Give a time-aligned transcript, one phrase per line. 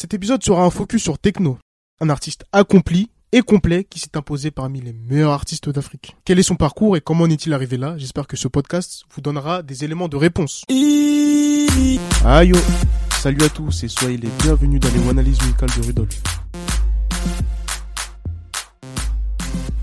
[0.00, 1.58] Cet épisode sera un focus sur Techno,
[2.00, 6.16] un artiste accompli et complet qui s'est imposé parmi les meilleurs artistes d'Afrique.
[6.24, 7.98] Quel est son parcours et comment en est-il arrivé là?
[7.98, 10.64] J'espère que ce podcast vous donnera des éléments de réponse.
[12.24, 12.52] Aïe
[13.10, 16.22] Salut à tous et soyez les bienvenus dans les analyses musicales de Rudolf.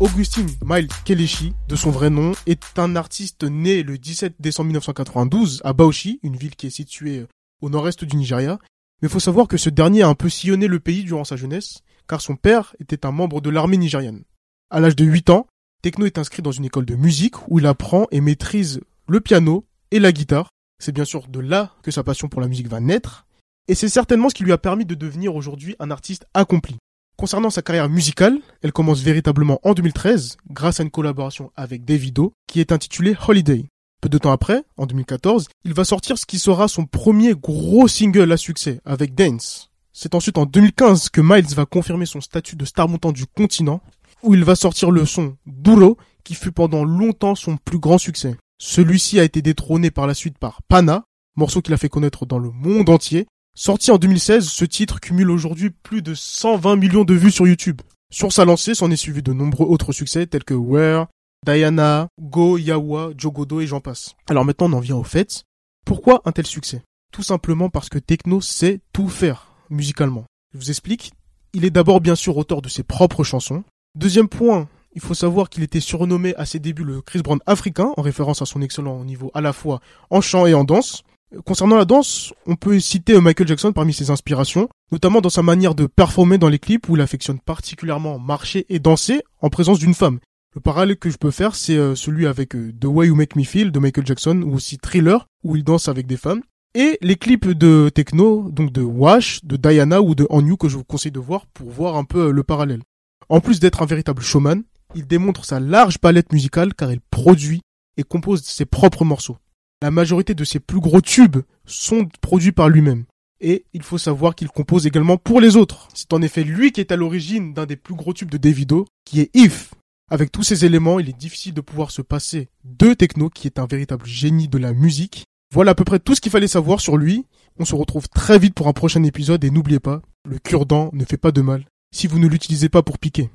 [0.00, 5.60] Augustine Miles Kelechi, de son vrai nom, est un artiste né le 17 décembre 1992
[5.64, 7.26] à Bauchi, une ville qui est située
[7.60, 8.58] au nord-est du Nigeria.
[9.02, 11.82] Mais faut savoir que ce dernier a un peu sillonné le pays durant sa jeunesse
[12.08, 14.24] car son père était un membre de l'armée nigérienne.
[14.70, 15.46] À l'âge de 8 ans,
[15.82, 19.64] Techno est inscrit dans une école de musique où il apprend et maîtrise le piano
[19.90, 20.48] et la guitare.
[20.82, 23.26] C'est bien sûr de là que sa passion pour la musique va naître,
[23.68, 26.76] et c'est certainement ce qui lui a permis de devenir aujourd'hui un artiste accompli.
[27.16, 32.32] Concernant sa carrière musicale, elle commence véritablement en 2013 grâce à une collaboration avec Davido
[32.46, 33.66] qui est intitulée Holiday.
[34.00, 37.88] Peu de temps après, en 2014, il va sortir ce qui sera son premier gros
[37.88, 39.70] single à succès avec Dance.
[39.92, 43.80] C'est ensuite en 2015 que Miles va confirmer son statut de star montant du continent,
[44.22, 48.36] où il va sortir le son Duro, qui fut pendant longtemps son plus grand succès.
[48.60, 51.02] Celui-ci a été détrôné par la suite par Pana,
[51.34, 53.26] morceau qu'il a fait connaître dans le monde entier.
[53.56, 57.82] Sorti en 2016, ce titre cumule aujourd'hui plus de 120 millions de vues sur YouTube.
[58.12, 61.06] Sur sa lancée, s'en est suivi de nombreux autres succès tels que Where,
[61.46, 64.14] Diana, Go, Yawa, Jogodo et j'en passe.
[64.28, 65.44] Alors maintenant on en vient au fait.
[65.86, 66.82] Pourquoi un tel succès?
[67.12, 70.24] Tout simplement parce que Techno sait tout faire musicalement.
[70.52, 71.12] Je vous explique.
[71.54, 73.64] Il est d'abord bien sûr auteur de ses propres chansons.
[73.94, 77.92] Deuxième point, il faut savoir qu'il était surnommé à ses débuts le Chris Brown africain,
[77.96, 81.04] en référence à son excellent niveau à la fois en chant et en danse.
[81.44, 85.74] Concernant la danse, on peut citer Michael Jackson parmi ses inspirations, notamment dans sa manière
[85.74, 89.94] de performer dans les clips où il affectionne particulièrement marcher et danser en présence d'une
[89.94, 90.20] femme.
[90.58, 93.36] Le parallèle que je peux faire, c'est euh, celui avec euh, The Way You Make
[93.36, 96.42] Me Feel de Michael Jackson ou aussi Thriller où il danse avec des femmes
[96.74, 100.76] et les clips de techno, donc de Wash, de Diana ou de Anyu que je
[100.76, 102.82] vous conseille de voir pour voir un peu le parallèle.
[103.28, 104.64] En plus d'être un véritable showman,
[104.96, 107.60] il démontre sa large palette musicale car il produit
[107.96, 109.36] et compose ses propres morceaux.
[109.80, 113.04] La majorité de ses plus gros tubes sont produits par lui-même.
[113.40, 115.86] Et il faut savoir qu'il compose également pour les autres.
[115.94, 118.86] C'est en effet lui qui est à l'origine d'un des plus gros tubes de Davido,
[119.04, 119.70] qui est If.
[120.10, 123.58] Avec tous ces éléments, il est difficile de pouvoir se passer de Techno, qui est
[123.58, 126.80] un véritable génie de la musique, voilà à peu près tout ce qu'il fallait savoir
[126.80, 127.26] sur lui.
[127.58, 131.04] On se retrouve très vite pour un prochain épisode et n'oubliez pas, le cure-dent ne
[131.04, 131.64] fait pas de mal
[131.94, 133.30] si vous ne l'utilisez pas pour piquer.